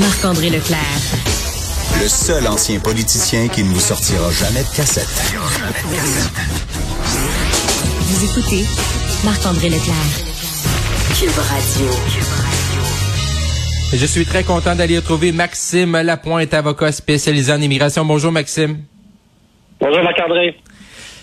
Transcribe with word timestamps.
Marc-André 0.00 0.48
Leclerc. 0.48 1.02
Le 2.00 2.08
seul 2.08 2.46
ancien 2.46 2.80
politicien 2.80 3.48
qui 3.48 3.62
ne 3.62 3.68
vous 3.68 3.80
sortira 3.80 4.30
jamais 4.30 4.62
de 4.62 4.74
cassette. 4.74 5.06
Vous 8.06 8.24
écoutez 8.24 8.64
Marc-André 9.26 9.68
Leclerc. 9.68 9.94
Cube 11.18 11.38
Radio. 11.38 11.86
Je 13.92 14.06
suis 14.06 14.24
très 14.24 14.42
content 14.42 14.74
d'aller 14.74 14.96
retrouver 14.96 15.32
Maxime 15.32 16.00
Lapointe, 16.00 16.54
avocat 16.54 16.92
spécialisé 16.92 17.52
en 17.52 17.60
immigration. 17.60 18.02
Bonjour 18.06 18.32
Maxime. 18.32 18.78
Bonjour 19.80 20.02
Marc-André. 20.02 20.56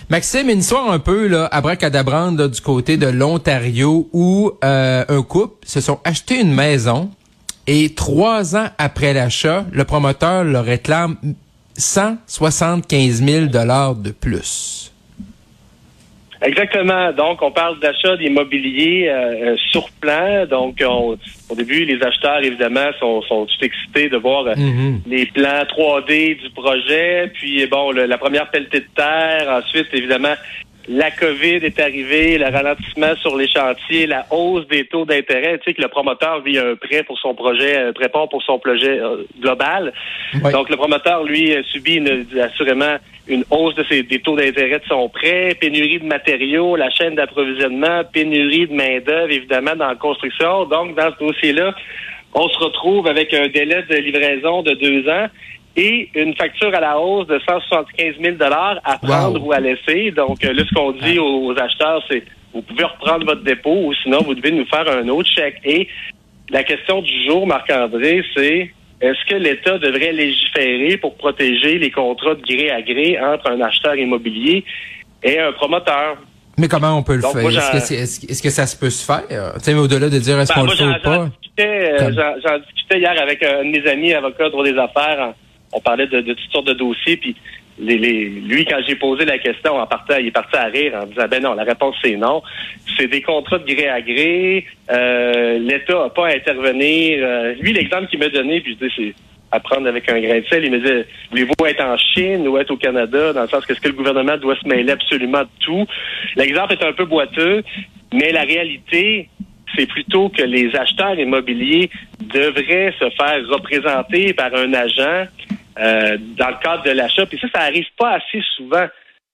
Maxime, 0.09 0.49
une 0.49 0.59
histoire 0.59 0.91
un 0.91 0.99
peu 0.99 1.25
là, 1.27 1.47
abracadabrante 1.51 2.37
là, 2.37 2.47
du 2.47 2.61
côté 2.61 2.97
de 2.97 3.07
l'Ontario 3.07 4.07
où 4.13 4.51
euh, 4.63 5.03
un 5.07 5.23
couple 5.23 5.65
se 5.65 5.81
sont 5.81 5.99
achetés 6.03 6.39
une 6.39 6.53
maison 6.53 7.09
et 7.67 7.93
trois 7.93 8.55
ans 8.55 8.67
après 8.77 9.13
l'achat, 9.13 9.65
le 9.71 9.83
promoteur 9.83 10.43
leur 10.43 10.65
réclame 10.65 11.17
175 11.75 13.23
000 13.23 13.45
dollars 13.47 13.95
de 13.95 14.11
plus. 14.11 14.91
Exactement. 16.39 17.11
Donc, 17.13 17.41
on 17.41 17.49
parle 17.51 17.79
d'achat 17.79 18.15
d'immobilier 18.15 19.07
euh, 19.09 19.53
euh, 19.53 19.55
sur 19.71 19.89
plan. 19.99 20.45
Donc, 20.45 20.75
on, 20.85 21.17
au 21.49 21.55
début, 21.55 21.83
les 21.83 21.99
acheteurs, 22.03 22.43
évidemment, 22.43 22.89
sont, 22.99 23.23
sont 23.23 23.47
tout 23.47 23.65
excités 23.65 24.07
de 24.09 24.17
voir 24.17 24.45
euh, 24.45 24.55
Mhm. 24.55 25.01
les 25.07 25.25
plans 25.25 25.63
3D 25.67 26.39
du 26.39 26.49
projet. 26.51 27.31
Puis, 27.33 27.65
bon, 27.65 27.91
le- 27.91 28.05
la 28.05 28.19
première 28.19 28.51
pelletée 28.51 28.81
de 28.81 28.85
terre. 28.95 29.49
Ensuite, 29.63 29.87
évidemment, 29.93 30.35
la 30.89 31.11
COVID 31.11 31.57
est 31.65 31.79
arrivée, 31.79 32.37
le 32.37 32.45
ralentissement 32.45 33.13
sur 33.17 33.35
les 33.35 33.47
chantiers, 33.49 34.07
la 34.07 34.25
hausse 34.31 34.65
des 34.67 34.85
taux 34.85 35.03
d'intérêt. 35.05 35.57
Tu 35.57 35.65
sais 35.65 35.73
que 35.73 35.81
le 35.81 35.89
promoteur 35.89 36.41
vit 36.41 36.57
un 36.57 36.75
prêt 36.75 37.03
pour 37.03 37.19
son 37.19 37.33
projet, 37.35 37.77
euh, 37.77 37.91
prépare 37.91 38.29
pour 38.29 38.41
son 38.43 38.57
projet 38.57 38.99
euh, 38.99 39.23
global. 39.41 39.91
Ouais. 40.43 40.51
Donc, 40.51 40.69
le 40.69 40.77
promoteur, 40.77 41.23
lui, 41.23 41.53
euh, 41.53 41.61
subit 41.71 41.95
une- 41.95 42.25
assurément 42.39 42.95
une 43.27 43.43
hausse 43.51 43.75
de 43.75 43.83
ses, 43.89 44.03
des 44.03 44.19
taux 44.19 44.37
d'intérêt 44.37 44.79
de 44.79 44.85
son 44.87 45.09
prêt, 45.09 45.55
pénurie 45.59 45.99
de 45.99 46.05
matériaux, 46.05 46.77
la 46.77 46.89
chaîne 46.89 47.15
d'approvisionnement, 47.15 48.03
pénurie 48.05 48.67
de 48.67 48.73
main-d'œuvre, 48.73 49.31
évidemment, 49.31 49.75
dans 49.75 49.87
la 49.89 49.95
construction. 49.95 50.63
Donc, 50.65 50.95
dans 50.95 51.11
ce 51.13 51.25
dossier-là, 51.25 51.75
on 52.33 52.47
se 52.47 52.57
retrouve 52.59 53.07
avec 53.07 53.33
un 53.33 53.47
délai 53.47 53.83
de 53.89 53.95
livraison 53.97 54.61
de 54.61 54.71
deux 54.75 55.09
ans 55.09 55.27
et 55.77 56.09
une 56.15 56.35
facture 56.35 56.73
à 56.73 56.79
la 56.79 56.99
hausse 56.99 57.27
de 57.27 57.39
175 57.47 58.15
000 58.21 58.35
à 58.41 58.97
prendre 58.97 59.39
Wow. 59.39 59.47
ou 59.47 59.51
à 59.53 59.59
laisser. 59.59 60.11
Donc, 60.11 60.43
euh, 60.43 60.51
là, 60.51 60.63
ce 60.67 60.73
qu'on 60.73 60.91
dit 60.91 61.19
aux, 61.19 61.45
aux 61.45 61.57
acheteurs, 61.57 62.03
c'est 62.09 62.23
vous 62.53 62.63
pouvez 62.63 62.83
reprendre 62.85 63.25
votre 63.25 63.43
dépôt 63.43 63.85
ou 63.85 63.93
sinon, 64.03 64.21
vous 64.23 64.33
devez 64.33 64.51
nous 64.51 64.65
faire 64.65 64.89
un 64.89 65.07
autre 65.09 65.29
chèque. 65.29 65.59
Et 65.63 65.87
la 66.49 66.63
question 66.63 67.01
du 67.03 67.25
jour, 67.25 67.45
Marc-André, 67.45 68.23
c'est 68.35 68.71
est-ce 68.99 69.29
que 69.29 69.35
l'État 69.35 69.77
devrait 69.77 70.11
légiférer 70.13 70.97
pour 70.97 71.15
protéger 71.15 71.77
les 71.77 71.91
contrats 71.91 72.33
de 72.33 72.41
gré 72.41 72.71
à 72.71 72.81
gré 72.81 73.19
entre 73.19 73.51
un 73.51 73.61
acheteur 73.61 73.95
immobilier 73.95 74.63
et 75.21 75.39
un 75.39 75.51
promoteur? 75.51 76.17
Mais 76.57 76.67
comment 76.67 76.97
on 76.97 77.03
peut 77.03 77.17
le 77.17 77.21
Donc, 77.21 77.33
faire? 77.37 77.47
Est-ce 77.47 77.71
que, 77.71 77.79
c'est- 77.79 77.95
est-ce 77.95 78.19
que- 78.25 78.31
est-ce 78.31 78.41
que 78.41 78.49
ça 78.49 78.65
se 78.65 78.75
peut 78.75 78.89
se 78.89 79.05
faire? 79.05 79.21
Tu 79.27 79.63
sais, 79.63 79.73
mais 79.75 79.79
au-delà 79.79 80.09
de 80.09 80.17
dire 80.17 80.39
est-ce 80.39 80.51
Ben, 80.51 80.61
qu'on 80.61 80.65
moi, 80.65 80.73
le 80.73 80.77
fait 80.77 80.83
j'en, 80.85 80.89
ou 80.89 80.93
j'en 81.03 81.19
pas? 81.25 81.29
discutais, 81.39 81.91
euh, 81.93 81.97
Comme- 81.99 82.13
j'en, 82.15 82.33
j'en 82.43 82.57
discutais 82.57 82.99
hier 82.99 83.21
avec 83.21 83.43
un 83.43 83.63
de 83.65 83.69
mes 83.69 83.87
amis 83.87 84.13
avocats 84.15 84.49
droit 84.49 84.63
des 84.63 84.75
affaires. 84.79 85.19
en- 85.19 85.33
on 85.73 85.79
parlait 85.79 86.07
de, 86.07 86.21
toutes 86.21 86.51
sortes 86.51 86.67
de 86.67 86.73
dossiers, 86.73 87.17
puis 87.17 87.35
lui, 87.79 88.65
quand 88.65 88.79
j'ai 88.87 88.95
posé 88.95 89.25
la 89.25 89.37
question, 89.37 89.73
il 90.19 90.27
est 90.27 90.31
parti 90.31 90.57
à 90.57 90.65
rire 90.65 90.93
en 90.95 91.05
disant 91.05 91.27
ben 91.29 91.43
non, 91.43 91.53
la 91.53 91.63
réponse 91.63 91.95
c'est 92.03 92.15
non. 92.15 92.41
C'est 92.97 93.07
des 93.07 93.21
contrats 93.21 93.59
de 93.59 93.71
gré 93.71 93.87
à 93.87 94.01
gré. 94.01 94.65
Euh, 94.89 95.59
L'État 95.59 96.03
n'a 96.03 96.09
pas 96.09 96.27
à 96.27 96.35
intervenir. 96.35 97.19
Euh, 97.21 97.53
lui, 97.59 97.73
l'exemple 97.73 98.07
qu'il 98.07 98.19
m'a 98.19 98.29
donné, 98.29 98.61
puis 98.61 98.77
je 98.79 98.85
dis 98.85 98.93
c'est 98.95 99.13
à 99.51 99.59
prendre 99.59 99.87
avec 99.87 100.09
un 100.09 100.19
grain 100.19 100.39
de 100.39 100.45
sel. 100.47 100.65
Il 100.65 100.71
me 100.71 100.79
disait 100.79 101.05
voulez-vous 101.29 101.65
être 101.67 101.83
en 101.83 101.97
Chine 101.97 102.47
ou 102.47 102.57
être 102.57 102.71
au 102.71 102.77
Canada, 102.77 103.33
dans 103.33 103.43
le 103.43 103.47
sens 103.47 103.65
que 103.65 103.73
est-ce 103.73 103.81
que 103.81 103.89
le 103.89 103.93
gouvernement 103.93 104.37
doit 104.37 104.55
se 104.55 104.67
mêler 104.67 104.91
absolument 104.91 105.41
de 105.41 105.49
tout. 105.59 105.85
L'exemple 106.35 106.73
est 106.73 106.83
un 106.83 106.93
peu 106.93 107.05
boiteux, 107.05 107.63
mais 108.11 108.31
la 108.31 108.41
réalité, 108.41 109.29
c'est 109.75 109.85
plutôt 109.85 110.29
que 110.29 110.41
les 110.41 110.75
acheteurs 110.75 111.17
immobiliers 111.19 111.89
devraient 112.19 112.93
se 112.99 113.09
faire 113.11 113.47
représenter 113.49 114.33
par 114.33 114.53
un 114.55 114.73
agent 114.73 115.27
euh, 115.79 116.17
dans 116.37 116.49
le 116.49 116.55
cadre 116.63 116.83
de 116.83 116.91
l'achat. 116.91 117.25
Puis 117.25 117.39
ça, 117.39 117.47
ça 117.53 117.61
arrive 117.61 117.87
pas 117.97 118.13
assez 118.15 118.41
souvent. 118.55 118.85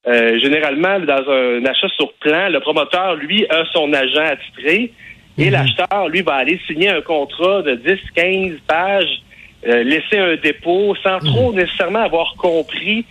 Euh, 0.06 0.38
généralement, 0.40 1.00
dans 1.00 1.30
un 1.30 1.64
achat 1.66 1.88
sur 1.96 2.12
plan, 2.16 2.50
le 2.50 2.59
promoteur, 2.59 3.16
lui, 3.16 3.46
a 3.50 3.64
son 3.72 3.94
agent 3.94 4.22
attitré 4.26 4.92
et 5.38 5.46
Mhm. 5.46 5.52
l'acheteur, 5.52 6.09
lui, 6.09 6.22
va 6.22 6.36
aller 6.36 6.59
signer 6.68 6.90
un 6.90 7.02
contrat 7.02 7.62
de 7.62 7.76
10, 7.76 8.00
15 8.14 8.58
pages, 8.68 9.22
euh, 9.66 9.84
laisser 9.84 10.18
un 10.18 10.36
dépôt 10.36 10.94
sans 11.02 11.20
trop 11.20 11.53
nécessairement 11.53 12.03
avoir 12.03 12.36
compris 12.38 13.06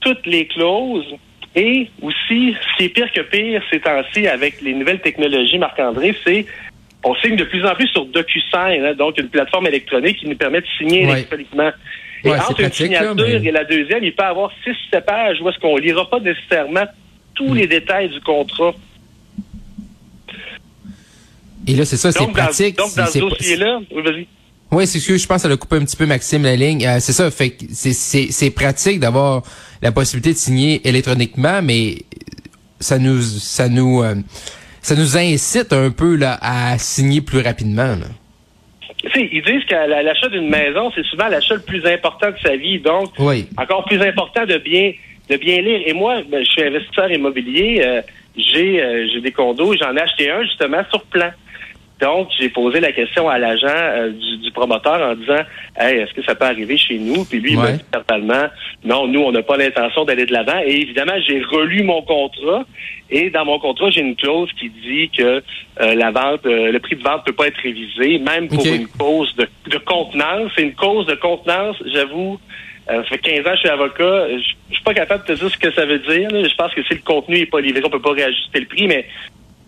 toutes 0.00 0.26
les 0.26 0.46
clauses. 0.48 1.14
Et 1.54 1.88
aussi, 2.02 2.56
ce 2.60 2.76
qui 2.76 2.84
est 2.86 2.88
pire 2.88 3.12
que 3.12 3.20
pire 3.20 3.62
ces 3.70 3.78
temps-ci 3.78 4.26
avec 4.26 4.60
les 4.60 4.74
nouvelles 4.74 5.00
technologies, 5.00 5.56
Marc-André, 5.58 6.16
c'est 6.26 6.46
on 7.04 7.14
signe 7.16 7.36
de 7.36 7.44
plus 7.44 7.64
en 7.64 7.74
plus 7.74 7.86
sur 7.88 8.06
DocuSign, 8.06 8.84
hein, 8.84 8.94
donc 8.94 9.18
une 9.18 9.28
plateforme 9.28 9.66
électronique 9.68 10.18
qui 10.18 10.26
nous 10.26 10.36
permet 10.36 10.62
de 10.62 10.66
signer 10.78 11.06
Ouais. 11.06 11.12
électroniquement. 11.12 11.70
Et 12.24 12.30
Ouais, 12.30 12.38
entre 12.40 12.58
une 12.60 12.66
là, 12.66 12.72
signature 12.72 13.14
mais- 13.16 13.32
et 13.48 13.50
la 13.50 13.64
deuxième, 13.64 14.02
il 14.02 14.14
peut 14.14 14.22
y 14.22 14.26
avoir 14.26 14.50
six, 14.64 14.74
sept 14.90 15.04
pages 15.04 15.36
où 15.42 15.48
est-ce 15.48 15.58
qu'on 15.58 15.76
lira 15.76 16.08
pas 16.08 16.20
nécessairement 16.20 16.84
tous 17.34 17.48
Hmm. 17.52 17.54
les 17.56 17.66
détails 17.66 18.08
du 18.08 18.20
contrat. 18.20 18.72
Et 21.66 21.74
là, 21.74 21.84
c'est 21.84 21.96
ça, 21.96 22.12
c'est 22.12 22.18
dans, 22.20 22.28
pratique. 22.32 22.76
donc, 22.76 22.94
dans 22.94 23.06
ce 23.06 23.18
dossier-là, 23.18 23.80
oui, 23.94 24.02
vas-y. 24.02 24.26
Oui, 24.70 24.86
c'est 24.86 24.98
ce 24.98 25.08
que 25.08 25.16
je 25.18 25.26
pense, 25.26 25.42
ça 25.42 25.48
a 25.48 25.56
coupé 25.56 25.76
un 25.76 25.84
petit 25.84 25.96
peu 25.96 26.06
Maxime 26.06 26.42
la 26.42 26.56
ligne. 26.56 26.84
Euh, 26.86 26.96
c'est 27.00 27.12
ça, 27.12 27.30
fait 27.30 27.50
que 27.50 27.64
c'est 27.70 28.50
pratique 28.50 29.00
d'avoir 29.00 29.42
la 29.82 29.92
possibilité 29.92 30.32
de 30.32 30.38
signer 30.38 30.86
électroniquement, 30.86 31.62
mais 31.62 31.98
ça 32.80 32.98
nous 32.98 33.20
ça 33.22 33.68
nous 33.68 34.02
euh, 34.02 34.14
ça 34.82 34.94
nous 34.96 35.16
incite 35.16 35.72
un 35.72 35.90
peu 35.90 36.16
là 36.16 36.38
à 36.42 36.76
signer 36.78 37.20
plus 37.20 37.40
rapidement. 37.40 37.94
là. 37.96 38.06
Sais, 39.12 39.28
ils 39.32 39.42
disent 39.42 39.64
que 39.64 39.74
la- 39.74 40.02
l'achat 40.02 40.28
d'une 40.28 40.48
maison, 40.48 40.90
c'est 40.94 41.04
souvent 41.04 41.28
l'achat 41.28 41.54
le 41.54 41.60
plus 41.62 41.84
important 41.86 42.30
de 42.30 42.36
sa 42.42 42.56
vie. 42.56 42.78
Donc, 42.78 43.10
Oui. 43.18 43.46
encore 43.58 43.84
plus 43.84 44.00
important 44.00 44.44
de 44.46 44.56
bien 44.58 44.92
de 45.30 45.36
bien 45.36 45.60
lire. 45.62 45.80
Et 45.86 45.92
moi, 45.94 46.20
ben, 46.28 46.44
je 46.44 46.50
suis 46.50 46.62
investisseur 46.62 47.10
immobilier. 47.10 47.80
euh, 47.84 48.02
j'ai 48.36 48.82
euh, 48.82 49.06
j'ai 49.12 49.20
des 49.20 49.30
condos. 49.32 49.74
J'en 49.76 49.96
ai 49.96 50.00
acheté 50.00 50.30
un 50.30 50.42
justement 50.42 50.82
sur 50.90 51.02
plan. 51.04 51.30
Donc, 52.04 52.28
j'ai 52.38 52.50
posé 52.50 52.80
la 52.80 52.92
question 52.92 53.30
à 53.30 53.38
l'agent 53.38 53.66
euh, 53.70 54.10
du, 54.10 54.36
du 54.36 54.50
promoteur 54.50 55.00
en 55.00 55.14
disant 55.14 55.42
Hey, 55.74 56.00
est-ce 56.00 56.12
que 56.12 56.22
ça 56.22 56.34
peut 56.34 56.44
arriver 56.44 56.76
chez 56.76 56.98
nous? 56.98 57.24
Puis 57.24 57.40
lui, 57.40 57.52
il 57.52 57.58
m'a 57.58 57.72
dit 57.72 57.84
totalement 57.90 58.44
Non, 58.84 59.06
nous, 59.06 59.20
on 59.20 59.32
n'a 59.32 59.42
pas 59.42 59.56
l'intention 59.56 60.04
d'aller 60.04 60.26
de 60.26 60.32
l'avant. 60.34 60.60
Et 60.66 60.82
évidemment, 60.82 61.14
j'ai 61.26 61.40
relu 61.40 61.82
mon 61.82 62.02
contrat. 62.02 62.66
Et 63.08 63.30
dans 63.30 63.46
mon 63.46 63.58
contrat, 63.58 63.88
j'ai 63.88 64.02
une 64.02 64.16
clause 64.16 64.50
qui 64.60 64.68
dit 64.68 65.08
que 65.16 65.42
euh, 65.80 65.94
la 65.94 66.10
vente, 66.10 66.44
euh, 66.44 66.72
le 66.72 66.78
prix 66.78 66.96
de 66.96 67.02
vente 67.02 67.24
peut 67.24 67.32
pas 67.32 67.46
être 67.46 67.56
révisé, 67.62 68.18
même 68.18 68.48
pour 68.48 68.66
une 68.66 68.86
cause 68.86 69.34
de, 69.36 69.48
de 69.70 69.78
contenance. 69.78 70.52
C'est 70.56 70.62
une 70.62 70.74
cause 70.74 71.06
de 71.06 71.14
contenance, 71.14 71.76
j'avoue. 71.86 72.38
Euh, 72.90 73.02
ça 73.04 73.08
fait 73.08 73.18
15 73.18 73.38
ans 73.38 73.42
que 73.44 73.50
je 73.54 73.60
suis 73.60 73.68
avocat. 73.70 74.28
Je, 74.28 74.52
je 74.68 74.74
suis 74.74 74.84
pas 74.84 74.92
capable 74.92 75.26
de 75.26 75.32
te 75.32 75.38
dire 75.40 75.50
ce 75.50 75.56
que 75.56 75.72
ça 75.72 75.86
veut 75.86 76.00
dire. 76.00 76.30
là. 76.30 76.46
Je 76.46 76.54
pense 76.54 76.74
que 76.74 76.82
si 76.82 76.92
le 76.92 77.00
contenu 77.00 77.38
n'est 77.38 77.46
pas 77.46 77.62
livré, 77.62 77.80
on 77.82 77.88
peut 77.88 77.98
pas 78.02 78.12
réajuster 78.12 78.60
le 78.60 78.66
prix, 78.66 78.88
mais 78.88 79.06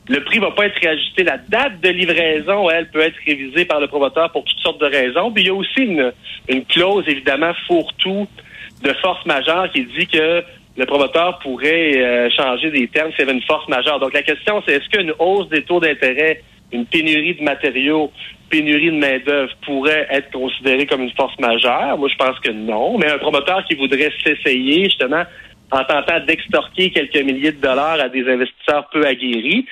le 0.08 0.22
prix 0.22 0.38
va 0.38 0.52
pas 0.52 0.66
être 0.66 0.78
réajusté. 0.80 1.24
La 1.24 1.38
date 1.38 1.80
de 1.80 1.88
livraison, 1.88 2.70
elle, 2.70 2.88
peut 2.90 3.00
être 3.00 3.16
révisée 3.26 3.64
par 3.64 3.80
le 3.80 3.88
promoteur 3.88 4.30
pour 4.30 4.44
toutes 4.44 4.58
sortes 4.58 4.80
de 4.80 4.86
raisons. 4.86 5.32
Puis 5.32 5.44
il 5.44 5.46
y 5.46 5.50
a 5.50 5.54
aussi 5.54 5.82
une, 5.82 6.12
une 6.48 6.64
clause, 6.64 7.04
évidemment, 7.08 7.52
fourre-tout 7.66 8.28
de 8.82 8.92
force 8.94 9.24
majeure 9.26 9.70
qui 9.72 9.84
dit 9.84 10.06
que 10.06 10.44
le 10.76 10.86
promoteur 10.86 11.38
pourrait 11.38 11.96
euh, 11.96 12.28
changer 12.30 12.70
des 12.70 12.86
termes 12.88 13.10
s'il 13.12 13.20
y 13.20 13.22
avait 13.22 13.32
une 13.32 13.42
force 13.42 13.66
majeure. 13.68 13.98
Donc 13.98 14.12
la 14.12 14.22
question, 14.22 14.62
c'est 14.66 14.74
est-ce 14.74 14.88
qu'une 14.90 15.12
hausse 15.18 15.48
des 15.48 15.62
taux 15.62 15.80
d'intérêt, 15.80 16.42
une 16.70 16.84
pénurie 16.84 17.34
de 17.34 17.42
matériaux, 17.42 18.12
pénurie 18.50 18.90
de 18.90 18.98
main-d'œuvre 18.98 19.52
pourrait 19.64 20.06
être 20.10 20.30
considérée 20.30 20.86
comme 20.86 21.02
une 21.02 21.12
force 21.12 21.36
majeure? 21.38 21.96
Moi, 21.98 22.08
je 22.08 22.16
pense 22.16 22.38
que 22.40 22.50
non. 22.50 22.98
Mais 22.98 23.10
un 23.10 23.18
promoteur 23.18 23.64
qui 23.64 23.74
voudrait 23.74 24.12
s'essayer, 24.22 24.84
justement, 24.84 25.24
en 25.72 25.84
tentant 25.84 26.20
d'extorquer 26.20 26.90
quelques 26.90 27.22
milliers 27.22 27.52
de 27.52 27.60
dollars 27.60 28.00
à 28.00 28.08
des 28.08 28.28
investisseurs 28.28 28.88
peu 28.92 29.04
aguerris, 29.04 29.66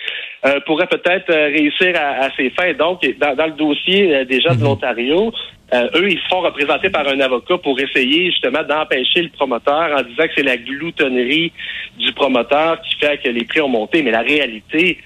euh, 0.44 0.58
pourrait 0.66 0.88
peut-être 0.88 1.30
euh, 1.30 1.46
réussir 1.46 1.94
à, 1.96 2.24
à 2.24 2.30
ses 2.36 2.50
fins. 2.50 2.72
Donc, 2.74 3.06
dans, 3.18 3.34
dans 3.36 3.46
le 3.46 3.52
dossier 3.52 4.14
euh, 4.14 4.24
déjà 4.24 4.54
de 4.54 4.62
l'Ontario, 4.62 5.32
euh, 5.72 5.88
eux, 5.94 6.10
ils 6.10 6.18
se 6.18 6.28
font 6.28 6.40
représenter 6.40 6.90
par 6.90 7.06
un 7.08 7.20
avocat 7.20 7.58
pour 7.58 7.78
essayer 7.80 8.30
justement 8.30 8.62
d'empêcher 8.62 9.22
le 9.22 9.30
promoteur 9.30 9.96
en 9.96 10.02
disant 10.02 10.24
que 10.24 10.32
c'est 10.36 10.42
la 10.42 10.56
gloutonnerie 10.56 11.52
du 11.98 12.12
promoteur 12.12 12.80
qui 12.82 12.96
fait 12.96 13.18
que 13.22 13.28
les 13.28 13.44
prix 13.44 13.60
ont 13.60 13.68
monté. 13.68 14.02
Mais 14.02 14.10
la 14.10 14.20
réalité, 14.20 14.98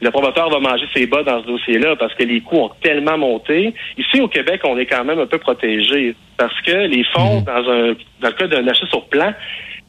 le 0.00 0.10
promoteur 0.10 0.50
va 0.50 0.58
manger 0.58 0.86
ses 0.94 1.06
bas 1.06 1.22
dans 1.22 1.42
ce 1.42 1.46
dossier-là 1.46 1.96
parce 1.96 2.14
que 2.14 2.24
les 2.24 2.40
coûts 2.40 2.58
ont 2.58 2.70
tellement 2.82 3.18
monté. 3.18 3.72
Ici, 3.96 4.20
au 4.20 4.28
Québec, 4.28 4.62
on 4.64 4.76
est 4.78 4.86
quand 4.86 5.04
même 5.04 5.20
un 5.20 5.26
peu 5.26 5.38
protégé 5.38 6.14
parce 6.36 6.60
que 6.62 6.86
les 6.86 7.04
fonds, 7.04 7.40
dans, 7.42 7.70
un, 7.70 7.94
dans 8.20 8.28
le 8.28 8.32
cas 8.32 8.46
d'un 8.46 8.66
achat 8.66 8.86
sur 8.86 9.06
plan, 9.06 9.32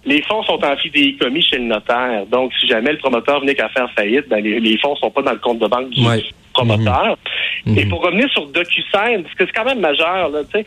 les 0.10 0.22
fonds 0.24 0.44
sont 0.44 0.64
en 0.64 0.76
fidéicommis 0.78 1.42
chez 1.42 1.58
le 1.58 1.66
notaire. 1.66 2.26
Donc, 2.32 2.52
si 2.60 2.68
jamais 2.68 2.92
le 2.92 2.98
promoteur 2.98 3.40
venait 3.42 3.56
qu'à 3.56 3.70
faire 3.70 3.90
faillite, 3.96 4.28
ben, 4.30 4.44
les, 4.44 4.60
les 4.60 4.78
fonds 4.80 4.96
sont 4.98 5.12
pas 5.12 5.22
dans 5.22 5.32
le 5.34 5.40
compte 5.40 5.60
de 5.60 5.68
banque 5.68 5.90
du 5.92 6.06
Ouais. 6.06 6.24
promoteur. 6.54 7.18
Mhm. 7.66 7.78
Et 7.78 7.86
pour 7.86 8.02
revenir 8.04 8.30
sur 8.32 8.46
DocuSign, 8.48 9.24
parce 9.24 9.36
que 9.36 9.46
c'est 9.46 9.52
quand 9.54 9.66
même 9.66 9.80
majeur, 9.80 10.30
là, 10.30 10.40
tu 10.44 10.60
sais, 10.60 10.66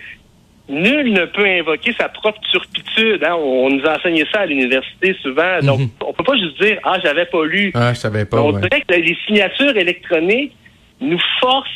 nul 0.68 1.12
ne 1.12 1.24
peut 1.26 1.44
invoquer 1.44 1.92
sa 1.98 2.08
propre 2.08 2.40
turpitude. 2.50 3.22
Hein? 3.24 3.34
On, 3.36 3.66
on 3.66 3.70
nous 3.70 3.84
a 3.86 3.96
enseigné 3.98 4.24
ça 4.32 4.40
à 4.40 4.46
l'université 4.46 5.14
souvent. 5.22 5.58
Donc, 5.62 5.80
Mhm. 5.80 5.88
on 6.06 6.12
peut 6.12 6.24
pas 6.24 6.36
juste 6.36 6.60
dire, 6.62 6.78
ah, 6.84 6.98
j'avais 7.02 7.26
pas 7.26 7.44
lu. 7.44 7.72
Ah, 7.74 7.92
je 7.92 7.98
savais 7.98 8.24
pas. 8.24 8.40
on 8.40 8.52
ouais. 8.52 8.60
dirait 8.60 8.80
que 8.82 8.94
les 8.94 9.16
signatures 9.26 9.76
électroniques 9.76 10.52
nous 11.00 11.18
forcent 11.40 11.68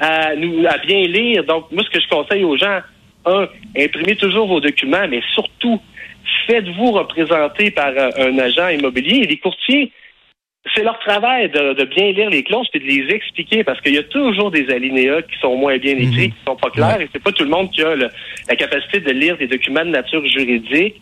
à, 0.00 0.34
nous, 0.34 0.66
à 0.66 0.78
bien 0.78 1.02
lire. 1.06 1.44
Donc, 1.44 1.70
moi, 1.70 1.84
ce 1.84 1.90
que 1.90 2.00
je 2.02 2.08
conseille 2.08 2.42
aux 2.44 2.56
gens, 2.56 2.80
un, 3.26 3.46
imprimez 3.78 4.16
toujours 4.16 4.46
vos 4.48 4.60
documents, 4.60 5.06
mais 5.08 5.22
surtout, 5.32 5.80
faites-vous 6.46 6.92
représenter 6.92 7.70
par 7.70 7.88
euh, 7.96 8.10
un 8.18 8.38
agent 8.38 8.68
immobilier? 8.68 9.22
Et 9.22 9.26
les 9.26 9.36
courtiers, 9.38 9.90
c'est 10.74 10.82
leur 10.82 10.98
travail 11.00 11.50
de, 11.50 11.74
de 11.74 11.84
bien 11.84 12.10
lire 12.12 12.30
les 12.30 12.42
clauses 12.42 12.66
et 12.72 12.78
de 12.78 12.84
les 12.84 13.14
expliquer 13.14 13.64
parce 13.64 13.80
qu'il 13.82 13.94
y 13.94 13.98
a 13.98 14.02
toujours 14.02 14.50
des 14.50 14.70
alinéas 14.70 15.22
qui 15.22 15.38
sont 15.40 15.56
moins 15.56 15.76
bien 15.78 15.92
écrits, 15.96 16.28
Mhm. 16.28 16.32
qui 16.32 16.44
sont 16.46 16.56
pas 16.56 16.70
clairs, 16.70 17.00
et 17.00 17.08
c'est 17.12 17.22
pas 17.22 17.32
tout 17.32 17.44
le 17.44 17.50
monde 17.50 17.70
qui 17.70 17.82
a 17.82 17.94
le- 17.94 18.08
la 18.48 18.56
capacité 18.56 19.00
de 19.00 19.10
lire 19.12 19.36
des 19.36 19.46
documents 19.46 19.84
de 19.84 19.90
nature 19.90 20.24
juridique. 20.26 21.00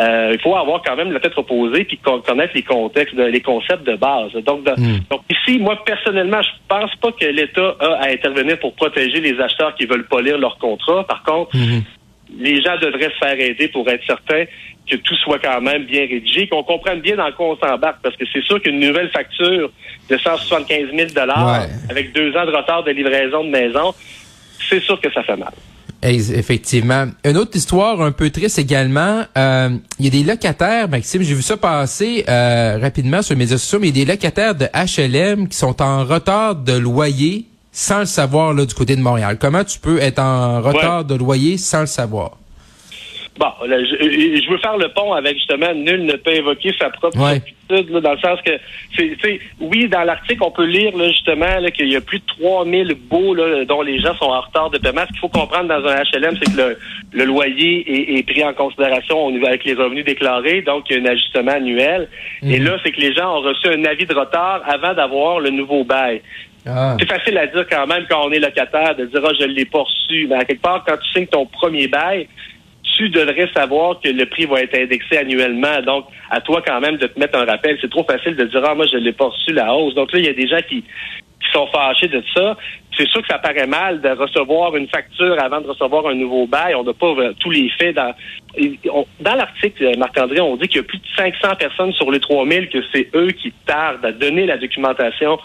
Euh, 0.00 0.30
il 0.32 0.40
faut 0.40 0.54
avoir 0.54 0.80
quand 0.84 0.94
même 0.94 1.10
la 1.10 1.18
tête 1.18 1.34
reposée 1.34 1.82
puis 1.84 1.96
con- 1.98 2.20
connaître 2.20 2.52
les 2.54 2.62
contextes, 2.62 3.14
les 3.16 3.40
concepts 3.40 3.82
de 3.84 3.96
base. 3.96 4.30
Donc, 4.44 4.62
de- 4.62 4.80
Mhm. 4.80 5.00
donc 5.10 5.22
ici, 5.28 5.58
moi 5.58 5.82
personnellement, 5.84 6.40
je 6.42 6.50
pense 6.68 6.94
pas 6.96 7.10
que 7.10 7.24
l'État 7.24 7.74
a 7.80 7.94
à 8.04 8.08
intervenir 8.10 8.60
pour 8.60 8.74
protéger 8.74 9.20
les 9.20 9.40
acheteurs 9.40 9.74
qui 9.74 9.86
veulent 9.86 10.06
pas 10.06 10.20
lire 10.20 10.38
leur 10.38 10.56
contrat. 10.58 11.04
Par 11.04 11.24
contre, 11.24 11.56
Mhm. 11.56 11.82
Les 12.38 12.60
gens 12.62 12.76
devraient 12.80 13.10
se 13.10 13.18
faire 13.18 13.38
aider 13.40 13.68
pour 13.68 13.88
être 13.88 14.04
certains 14.06 14.44
que 14.90 14.96
tout 14.96 15.14
soit 15.16 15.38
quand 15.38 15.60
même 15.60 15.84
bien 15.84 16.00
rédigé, 16.08 16.48
qu'on 16.48 16.62
comprenne 16.62 17.00
bien 17.00 17.16
dans 17.16 17.30
quoi 17.32 17.50
on 17.50 17.56
s'embarque, 17.58 17.98
parce 18.02 18.16
que 18.16 18.24
c'est 18.32 18.42
sûr 18.42 18.60
qu'une 18.62 18.80
nouvelle 18.80 19.10
facture 19.10 19.70
de 20.08 20.16
175 20.16 20.88
000 20.94 21.08
Ouais. 21.16 21.66
avec 21.90 22.12
deux 22.14 22.34
ans 22.36 22.46
de 22.46 22.50
retard 22.56 22.84
de 22.84 22.90
livraison 22.92 23.44
de 23.44 23.50
maison, 23.50 23.92
c'est 24.70 24.80
sûr 24.80 24.98
que 25.00 25.12
ça 25.12 25.22
fait 25.22 25.36
mal. 25.36 25.52
Effectivement. 26.02 27.06
Une 27.24 27.36
autre 27.36 27.56
histoire 27.56 28.00
un 28.00 28.12
peu 28.12 28.30
triste 28.30 28.58
également. 28.58 29.24
euh, 29.36 29.70
Il 29.98 30.04
y 30.04 30.08
a 30.08 30.10
des 30.10 30.22
locataires, 30.22 30.88
Maxime, 30.88 31.22
j'ai 31.22 31.34
vu 31.34 31.42
ça 31.42 31.56
passer 31.56 32.24
euh, 32.28 32.78
rapidement 32.80 33.20
sur 33.20 33.34
les 33.34 33.38
médias 33.40 33.58
sociaux, 33.58 33.80
mais 33.80 33.88
il 33.88 33.98
y 33.98 34.02
a 34.02 34.04
des 34.04 34.12
locataires 34.12 34.54
de 34.54 34.66
HLM 34.72 35.48
qui 35.48 35.56
sont 35.56 35.82
en 35.82 36.04
retard 36.04 36.54
de 36.54 36.72
loyer 36.78 37.46
sans 37.78 38.00
le 38.00 38.06
savoir 38.06 38.54
là, 38.54 38.66
du 38.66 38.74
côté 38.74 38.96
de 38.96 39.00
Montréal. 39.00 39.36
Comment 39.40 39.62
tu 39.62 39.78
peux 39.78 40.00
être 40.00 40.18
en 40.18 40.60
retard 40.60 41.04
de 41.04 41.14
loyer 41.14 41.56
sans 41.58 41.80
le 41.82 41.86
savoir? 41.86 42.32
Bon, 43.38 43.52
là, 43.68 43.76
je, 43.84 43.94
je 44.44 44.50
veux 44.50 44.58
faire 44.58 44.76
le 44.76 44.88
pont 44.88 45.12
avec 45.12 45.36
justement 45.36 45.72
nul 45.72 46.04
ne 46.06 46.14
peut 46.14 46.34
évoquer 46.34 46.74
sa 46.76 46.90
propre 46.90 47.16
Ouais. 47.20 47.40
là, 47.70 48.00
dans 48.00 48.12
le 48.14 48.18
sens 48.18 48.40
que 48.44 48.50
c'est, 48.96 49.38
oui, 49.60 49.88
dans 49.88 50.02
l'article, 50.02 50.42
on 50.42 50.50
peut 50.50 50.64
lire 50.64 50.96
là, 50.96 51.06
justement 51.06 51.60
là, 51.60 51.70
qu'il 51.70 51.86
y 51.88 51.94
a 51.94 52.00
plus 52.00 52.18
de 52.18 52.24
3000 52.40 52.96
baux 53.08 53.34
là, 53.34 53.64
dont 53.64 53.82
les 53.82 54.00
gens 54.00 54.16
sont 54.16 54.24
en 54.24 54.40
retard 54.40 54.70
de 54.70 54.78
paiement. 54.78 55.02
Ce 55.02 55.12
qu'il 55.12 55.20
faut 55.20 55.28
comprendre 55.28 55.68
dans 55.68 55.86
un 55.88 55.94
HLM, 56.02 56.36
c'est 56.42 56.52
que 56.52 56.56
le, 56.56 56.78
le 57.12 57.24
loyer 57.26 57.84
est, 57.86 58.18
est 58.18 58.22
pris 58.24 58.42
en 58.42 58.54
considération 58.54 59.24
au 59.26 59.30
niveau 59.30 59.46
avec 59.46 59.64
les 59.64 59.74
revenus 59.74 60.04
déclarés, 60.04 60.62
donc 60.62 60.86
il 60.90 60.96
y 60.96 60.98
a 60.98 61.02
un 61.08 61.12
ajustement 61.12 61.52
annuel. 61.52 62.08
Et 62.42 62.58
là, 62.58 62.72
c'est 62.82 62.90
que 62.90 63.00
les 63.00 63.14
gens 63.14 63.36
ont 63.38 63.42
reçu 63.42 63.68
un 63.68 63.84
avis 63.84 64.04
de 64.06 64.14
retard 64.16 64.62
avant 64.66 64.94
d'avoir 64.94 65.38
le 65.38 65.50
nouveau 65.50 65.84
bail. 65.84 66.22
Ah. 66.68 66.96
C'est 67.00 67.08
facile 67.08 67.38
à 67.38 67.46
dire 67.46 67.66
quand 67.70 67.86
même 67.86 68.04
quand 68.08 68.26
on 68.26 68.30
est 68.30 68.38
locataire 68.38 68.94
de 68.94 69.06
dire 69.06 69.20
ah, 69.24 69.32
je 69.38 69.46
l'ai 69.46 69.64
pas 69.64 69.82
reçu. 69.82 70.26
Mais 70.28 70.36
à 70.36 70.44
quelque 70.44 70.62
part, 70.62 70.84
quand 70.86 70.96
tu 70.96 71.10
signes 71.12 71.26
ton 71.26 71.46
premier 71.46 71.88
bail, 71.88 72.28
tu 72.96 73.08
devrais 73.08 73.48
savoir 73.54 74.00
que 74.00 74.08
le 74.08 74.26
prix 74.26 74.44
va 74.44 74.60
être 74.60 74.76
indexé 74.76 75.18
annuellement. 75.18 75.80
Donc, 75.82 76.06
à 76.30 76.40
toi 76.40 76.62
quand 76.66 76.80
même 76.80 76.96
de 76.96 77.06
te 77.06 77.18
mettre 77.18 77.38
un 77.38 77.44
rappel. 77.44 77.78
C'est 77.80 77.90
trop 77.90 78.04
facile 78.04 78.36
de 78.36 78.44
dire 78.44 78.62
ah 78.64 78.74
moi 78.74 78.86
je 78.86 78.96
l'ai 78.96 79.12
pas 79.12 79.26
reçu 79.26 79.52
la 79.52 79.74
hausse. 79.74 79.94
Donc 79.94 80.12
là, 80.12 80.18
il 80.18 80.26
y 80.26 80.28
a 80.28 80.34
des 80.34 80.48
gens 80.48 80.60
qui, 80.68 80.82
qui 80.82 81.52
sont 81.52 81.66
fâchés 81.68 82.08
de 82.08 82.22
ça. 82.34 82.56
C'est 82.96 83.08
sûr 83.08 83.22
que 83.22 83.28
ça 83.28 83.38
paraît 83.38 83.66
mal 83.66 84.00
de 84.00 84.08
recevoir 84.08 84.74
une 84.74 84.88
facture 84.88 85.40
avant 85.40 85.60
de 85.60 85.68
recevoir 85.68 86.08
un 86.08 86.14
nouveau 86.14 86.46
bail. 86.46 86.74
On 86.74 86.82
n'a 86.82 86.92
pas 86.92 87.06
euh, 87.06 87.32
tous 87.38 87.50
les 87.50 87.70
faits 87.78 87.94
dans 87.94 88.12
dans 89.20 89.34
l'article, 89.34 89.84
euh, 89.84 89.92
Marc-André, 89.96 90.40
on 90.40 90.56
dit 90.56 90.68
qu'il 90.68 90.78
y 90.78 90.80
a 90.80 90.84
plus 90.84 90.98
de 90.98 91.06
500 91.16 91.56
personnes 91.56 91.92
sur 91.92 92.10
les 92.10 92.20
3000 92.20 92.68
que 92.68 92.78
c'est 92.92 93.08
eux 93.14 93.30
qui 93.30 93.52
tardent 93.66 94.04
à 94.04 94.12
donner 94.12 94.46
la 94.46 94.56
documentation 94.56 95.38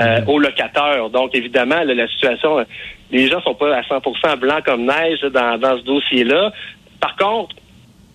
euh, 0.00 0.24
aux 0.26 0.38
locataires. 0.38 1.10
Donc, 1.10 1.34
évidemment, 1.34 1.82
là, 1.82 1.94
la 1.94 2.08
situation, 2.08 2.60
euh, 2.60 2.64
les 3.10 3.28
gens 3.28 3.40
sont 3.42 3.54
pas 3.54 3.76
à 3.76 3.82
100% 3.82 4.38
blancs 4.38 4.64
comme 4.64 4.86
neige 4.86 5.20
dans, 5.20 5.58
dans 5.58 5.78
ce 5.78 5.84
dossier-là. 5.84 6.52
Par 7.00 7.16
contre, 7.16 7.54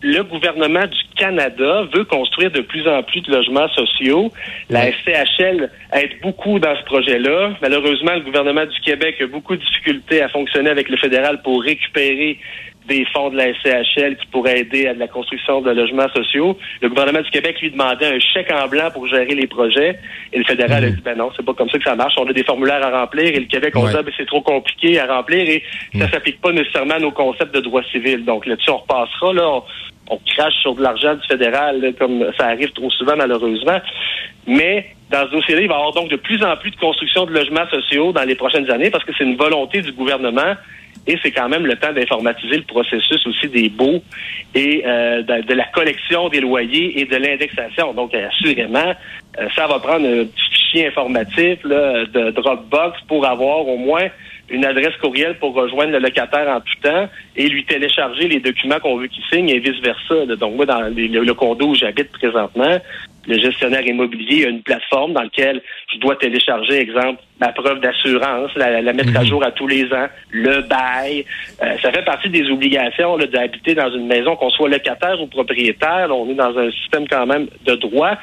le 0.02 0.22
gouvernement 0.24 0.86
du 0.86 0.98
Canada 1.16 1.84
veut 1.94 2.06
construire 2.06 2.52
de 2.52 2.62
plus 2.62 2.88
en 2.88 3.02
plus 3.04 3.22
de 3.22 3.32
logements 3.32 3.68
sociaux. 3.70 4.32
La 4.70 4.92
SCHL 4.92 5.72
aide 5.94 6.12
beaucoup 6.22 6.60
dans 6.60 6.76
ce 6.76 6.84
projet-là. 6.84 7.54
Malheureusement, 7.62 8.14
le 8.14 8.22
gouvernement 8.22 8.66
du 8.66 8.80
Québec 8.82 9.16
a 9.22 9.28
beaucoup 9.28 9.56
de 9.56 9.62
difficultés 9.62 10.22
à 10.22 10.30
fonctionner 10.30 10.70
avec 10.70 10.90
le 10.90 10.98
fédéral 10.98 11.42
pour 11.42 11.64
récupérer 11.64 12.38
des 12.88 13.06
fonds 13.14 13.30
de 13.30 13.38
la 13.38 13.54
SCHL 13.54 14.16
qui 14.18 14.26
pourraient 14.28 14.60
aider 14.60 14.88
à 14.88 14.94
de 14.94 15.00
la 15.00 15.08
construction 15.08 15.62
de 15.62 15.72
logements 15.72 16.08
sociaux. 16.16 16.58
Le 16.82 16.90
gouvernement 16.90 17.22
du 17.22 17.30
Québec 17.30 17.60
lui 17.62 17.72
demandait 17.72 18.06
un 18.08 18.20
chèque 18.20 18.52
en 18.52 18.68
blanc 18.68 18.90
pour 18.94 19.08
gérer 19.08 19.36
les 19.36 19.48
projets. 19.48 20.00
Et 20.34 20.38
le 20.40 20.44
fédéral 20.46 20.84
a 20.84 20.90
dit, 20.90 21.02
ben 21.02 21.18
non, 21.18 21.30
c'est 21.36 21.46
pas 21.46 21.54
comme 21.54 21.70
ça 21.70 21.78
que 21.78 21.84
ça 21.84 21.96
marche. 21.96 22.14
On 22.18 22.28
a 22.28 22.34
des 22.34 22.44
formulaires 22.44 22.86
à 22.86 23.02
remplir. 23.02 23.26
Et 23.26 23.40
le 23.40 23.46
Québec, 23.46 23.74
on 23.76 23.84
Ouais. 23.84 23.92
dit, 23.92 23.98
Ah, 24.00 24.04
ben, 24.04 24.14
c'est 24.18 24.26
trop 24.28 24.42
compliqué 24.42 25.00
à 25.00 25.06
remplir 25.08 25.48
et 25.50 25.64
ça 26.00 26.10
s'applique 26.10 26.40
pas 26.42 26.52
nécessairement 26.52 26.96
à 26.96 27.00
nos 27.00 27.12
concepts 27.12 27.54
de 27.54 27.60
droit 27.62 27.84
civil. 27.92 28.24
Donc 28.26 28.46
là-dessus, 28.46 28.70
on 28.70 28.78
repassera. 28.78 29.34
Là, 29.34 29.48
on, 29.50 29.64
on 30.10 30.20
crache 30.36 30.54
sur 30.62 30.74
de 30.76 30.82
l'argent 30.82 31.16
du 31.16 31.28
fédéral, 31.28 31.82
là, 31.82 31.90
comme 32.00 32.26
ça 32.38 32.46
arrive 32.48 32.72
trop 32.72 32.90
souvent, 32.92 33.16
malheureusement. 33.18 33.80
Mais 34.46 34.86
dans 35.12 35.26
ce 35.28 35.32
dossier-là, 35.32 35.62
il 35.62 35.68
va 35.68 35.74
y 35.74 35.78
avoir 35.78 35.94
donc 35.94 36.10
de 36.10 36.16
plus 36.16 36.42
en 36.44 36.56
plus 36.56 36.72
de 36.72 36.78
construction 36.78 37.26
de 37.26 37.34
logements 37.34 37.68
sociaux 37.70 38.14
dans 38.14 38.24
les 38.24 38.36
prochaines 38.36 38.70
années 38.72 38.90
parce 38.90 39.04
que 39.04 39.12
c'est 39.18 39.24
une 39.26 39.36
volonté 39.36 39.82
du 39.82 39.92
gouvernement 39.92 40.54
et 41.08 41.18
c'est 41.24 41.32
quand 41.32 41.50
même 41.50 41.66
le 41.66 41.76
temps 41.76 41.94
d'informatiser 41.94 42.58
le 42.58 42.64
processus 42.64 43.26
aussi 43.26 43.48
des 43.48 43.70
baux 43.70 44.02
et 44.54 44.84
euh, 44.86 45.22
de, 45.24 45.54
la 45.54 45.66
collection 45.66 46.30
des 46.30 46.42
loyers 46.42 47.00
et 47.00 47.06
de 47.06 47.16
l'indexation. 47.16 47.94
Donc, 47.94 48.14
assurément, 48.14 48.94
euh, 49.40 49.48
ça 49.56 49.68
va 49.68 49.80
prendre 49.80 50.06
un 50.06 50.26
petit 50.26 50.52
fichier 50.52 50.88
informatif 50.88 51.60
là, 51.64 52.06
de 52.06 52.32
Dropbox 52.32 53.00
pour 53.08 53.26
avoir 53.26 53.68
au 53.68 53.78
moins 53.78 54.08
une 54.50 54.66
adresse 54.66 54.96
courriel 55.02 55.38
pour 55.40 55.54
rejoindre 55.54 55.92
le 55.92 56.00
locataire 56.00 56.48
en 56.50 56.62
tout 56.62 56.82
temps 56.82 57.10
et 57.36 57.48
lui 57.50 57.66
télécharger 57.66 58.28
les 58.28 58.40
documents 58.40 58.80
qu'on 58.80 58.98
veut 58.98 59.08
qu'il 59.08 59.24
signe 59.32 59.50
et 59.50 59.60
vice-versa. 59.60 60.26
Donc, 60.38 60.56
moi, 60.56 60.66
dans 60.66 60.82
le 60.82 61.34
condo 61.34 61.68
où 61.68 61.76
j'habite 61.76 62.12
présentement, 62.12 62.80
le 63.28 63.38
gestionnaire 63.38 63.86
immobilier 63.86 64.46
a 64.46 64.50
une 64.50 64.62
plateforme 64.62 65.14
dans 65.14 65.22
laquelle 65.22 65.62
je 65.94 66.00
dois 66.00 66.16
télécharger, 66.16 66.80
exemple, 66.80 67.22
ma 67.40 67.52
preuve 67.52 67.82
d'assurance, 67.82 68.52
la, 68.56 68.82
la 68.82 68.94
mettre 68.94 69.16
à 69.16 69.24
jour 69.24 69.44
à 69.44 69.52
tous 69.52 69.68
les 69.68 69.84
ans, 69.94 70.08
le 70.32 70.62
bail. 70.62 71.26
Euh, 71.62 71.76
ça 71.82 71.92
fait 71.92 72.04
partie 72.06 72.30
des 72.30 72.50
obligations 72.50 73.18
d'habiter 73.18 73.76
dans 73.76 73.92
une 73.92 74.08
maison, 74.08 74.36
qu'on 74.36 74.50
soit 74.50 74.70
locataire 74.70 75.22
ou 75.22 75.28
propriétaire. 75.28 76.08
Là, 76.08 76.14
on 76.14 76.30
est 76.30 76.36
dans 76.36 76.58
un 76.58 76.72
système 76.72 77.08
quand 77.08 77.26
même 77.26 77.48
de 77.66 77.76
droit. 77.76 78.14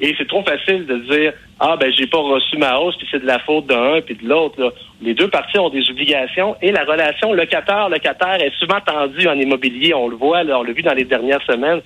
Et 0.00 0.14
c'est 0.18 0.28
trop 0.28 0.42
facile 0.42 0.86
de 0.86 0.96
dire 1.10 1.32
Ah 1.58 1.76
ben 1.76 1.92
j'ai 1.92 2.06
pas 2.06 2.18
reçu 2.18 2.56
ma 2.56 2.78
hausse, 2.78 2.96
puis 2.96 3.08
c'est 3.10 3.20
de 3.20 3.26
la 3.26 3.38
faute 3.40 3.66
d'un 3.66 4.00
puis 4.00 4.14
de 4.14 4.28
l'autre. 4.28 4.74
Les 5.00 5.14
deux 5.14 5.28
parties 5.28 5.58
ont 5.58 5.70
des 5.70 5.88
obligations 5.90 6.56
et 6.62 6.72
la 6.72 6.84
relation 6.84 7.32
locataire-locataire 7.32 8.42
est 8.42 8.54
souvent 8.58 8.80
tendue 8.84 9.28
en 9.28 9.38
immobilier. 9.38 9.94
On 9.94 10.08
le 10.08 10.16
voit, 10.16 10.42
là, 10.44 10.58
on 10.58 10.62
l'a 10.62 10.72
vu 10.72 10.82
dans 10.82 10.94
les 10.94 11.04
dernières 11.04 11.42
semaines, 11.42 11.80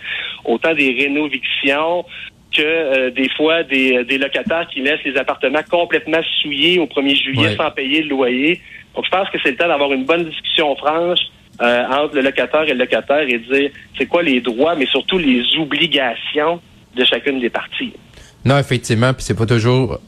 autant 0.45 0.75
des 0.75 0.95
rénovictions 0.99 2.05
que 2.57 2.63
euh, 2.63 3.11
des 3.11 3.29
fois 3.37 3.63
des, 3.65 4.05
des 4.05 4.19
locataires 4.19 4.67
qui 4.73 4.81
laissent 4.81 5.03
les 5.05 5.17
appartements 5.17 5.63
complètement 5.71 6.21
souillés 6.41 6.79
au 6.79 6.87
1er 6.87 7.17
juillet 7.23 7.49
Ouais. 7.49 7.57
sans 7.57 7.71
payer 7.71 8.03
le 8.03 8.09
loyer. 8.11 8.61
Donc 8.95 9.05
je 9.07 9.11
pense 9.11 9.29
que 9.31 9.39
c'est 9.43 9.51
le 9.53 9.57
temps 9.57 9.69
d'avoir 9.69 9.93
une 9.93 10.05
bonne 10.05 10.25
discussion 10.29 10.75
franche 10.77 11.21
euh, 11.61 11.85
entre 11.87 12.15
le 12.17 12.23
locataire 12.23 12.63
et 12.63 12.73
le 12.73 12.79
locataire 12.79 13.23
et 13.29 13.39
de 13.39 13.55
dire 13.55 13.71
c'est 13.99 14.07
quoi 14.07 14.23
les 14.23 14.41
droits, 14.41 14.75
mais 14.77 14.87
surtout 14.87 15.19
les 15.19 15.43
obligations 15.59 16.61
de 16.97 17.05
chacune 17.05 17.41
des 17.41 17.51
parties. 17.51 17.93
Non, 18.45 18.59
effectivement, 18.59 19.13
puis 19.15 19.23
c'est 19.23 19.37
pas 19.37 19.47
toujours 19.47 19.99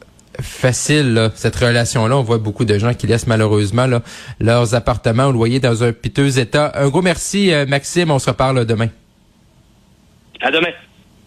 facile 0.41 1.13
là, 1.13 1.29
cette 1.33 1.55
relation-là. 1.55 2.17
On 2.17 2.21
voit 2.21 2.37
beaucoup 2.37 2.65
de 2.65 2.77
gens 2.77 2.93
qui 2.93 3.07
laissent 3.07 3.27
malheureusement 3.27 3.87
là, 3.87 4.01
leurs 4.39 4.75
appartements 4.75 5.27
au 5.27 5.31
loyer 5.31 5.59
dans 5.59 5.83
un 5.83 5.93
piteux 5.93 6.37
état. 6.39 6.71
Un 6.75 6.89
gros 6.89 7.01
merci, 7.01 7.53
euh, 7.53 7.65
Maxime. 7.65 8.11
On 8.11 8.19
se 8.19 8.29
reparle 8.29 8.65
demain. 8.65 8.89
À 10.41 10.51
demain. 10.51 10.69